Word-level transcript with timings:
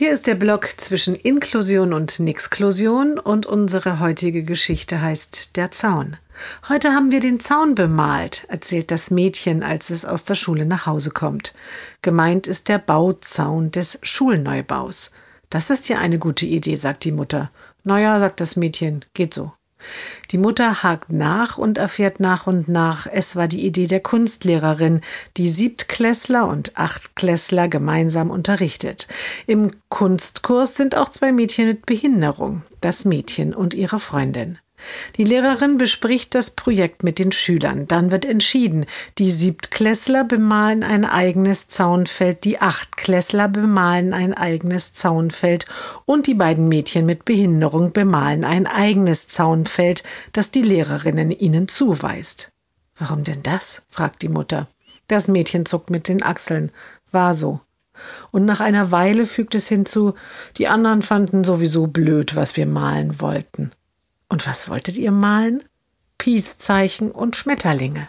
Hier 0.00 0.12
ist 0.12 0.28
der 0.28 0.36
Block 0.36 0.68
zwischen 0.76 1.16
Inklusion 1.16 1.92
und 1.92 2.20
Nixklusion 2.20 3.18
und 3.18 3.46
unsere 3.46 3.98
heutige 3.98 4.44
Geschichte 4.44 5.00
heißt 5.00 5.56
Der 5.56 5.72
Zaun. 5.72 6.16
Heute 6.68 6.92
haben 6.92 7.10
wir 7.10 7.18
den 7.18 7.40
Zaun 7.40 7.74
bemalt, 7.74 8.44
erzählt 8.46 8.92
das 8.92 9.10
Mädchen, 9.10 9.64
als 9.64 9.90
es 9.90 10.04
aus 10.04 10.22
der 10.22 10.36
Schule 10.36 10.66
nach 10.66 10.86
Hause 10.86 11.10
kommt. 11.10 11.52
Gemeint 12.00 12.46
ist 12.46 12.68
der 12.68 12.78
Bauzaun 12.78 13.72
des 13.72 13.98
Schulneubaus. 14.02 15.10
Das 15.50 15.68
ist 15.68 15.88
ja 15.88 15.98
eine 15.98 16.20
gute 16.20 16.46
Idee, 16.46 16.76
sagt 16.76 17.02
die 17.02 17.10
Mutter. 17.10 17.50
Naja, 17.82 18.20
sagt 18.20 18.40
das 18.40 18.54
Mädchen, 18.54 19.04
geht 19.14 19.34
so. 19.34 19.50
Die 20.30 20.38
Mutter 20.38 20.82
hakt 20.82 21.12
nach 21.12 21.58
und 21.58 21.78
erfährt 21.78 22.20
nach 22.20 22.46
und 22.46 22.68
nach, 22.68 23.06
es 23.10 23.36
war 23.36 23.48
die 23.48 23.64
Idee 23.64 23.86
der 23.86 24.00
Kunstlehrerin, 24.00 25.00
die 25.36 25.48
Siebtklässler 25.48 26.46
und 26.46 26.76
Achtklässler 26.76 27.68
gemeinsam 27.68 28.30
unterrichtet. 28.30 29.08
Im 29.46 29.72
Kunstkurs 29.88 30.76
sind 30.76 30.96
auch 30.96 31.08
zwei 31.08 31.32
Mädchen 31.32 31.66
mit 31.66 31.86
Behinderung, 31.86 32.62
das 32.80 33.04
Mädchen 33.04 33.54
und 33.54 33.74
ihre 33.74 33.98
Freundin. 33.98 34.58
Die 35.16 35.24
Lehrerin 35.24 35.78
bespricht 35.78 36.34
das 36.34 36.50
Projekt 36.50 37.02
mit 37.02 37.18
den 37.18 37.32
Schülern. 37.32 37.88
Dann 37.88 38.10
wird 38.10 38.24
entschieden, 38.24 38.86
die 39.18 39.30
Siebtklässler 39.30 40.24
bemalen 40.24 40.82
ein 40.82 41.04
eigenes 41.04 41.68
Zaunfeld, 41.68 42.44
die 42.44 42.60
Achtklässler 42.60 43.48
bemalen 43.48 44.14
ein 44.14 44.34
eigenes 44.34 44.92
Zaunfeld 44.92 45.66
und 46.04 46.26
die 46.26 46.34
beiden 46.34 46.68
Mädchen 46.68 47.06
mit 47.06 47.24
Behinderung 47.24 47.92
bemalen 47.92 48.44
ein 48.44 48.66
eigenes 48.66 49.28
Zaunfeld, 49.28 50.02
das 50.32 50.50
die 50.50 50.62
Lehrerin 50.62 51.30
ihnen 51.30 51.68
zuweist. 51.68 52.52
Warum 52.96 53.24
denn 53.24 53.42
das? 53.42 53.82
fragt 53.88 54.22
die 54.22 54.28
Mutter. 54.28 54.68
Das 55.06 55.28
Mädchen 55.28 55.66
zuckt 55.66 55.90
mit 55.90 56.08
den 56.08 56.22
Achseln. 56.22 56.70
War 57.10 57.34
so. 57.34 57.60
Und 58.30 58.44
nach 58.44 58.60
einer 58.60 58.90
Weile 58.90 59.26
fügt 59.26 59.54
es 59.54 59.68
hinzu, 59.68 60.14
die 60.56 60.68
anderen 60.68 61.02
fanden 61.02 61.44
sowieso 61.44 61.86
blöd, 61.86 62.36
was 62.36 62.56
wir 62.56 62.66
malen 62.66 63.20
wollten. 63.20 63.70
Und 64.28 64.46
was 64.46 64.68
wolltet 64.68 64.98
ihr 64.98 65.10
malen? 65.10 65.62
Peace-Zeichen 66.18 67.10
und 67.10 67.36
Schmetterlinge. 67.36 68.08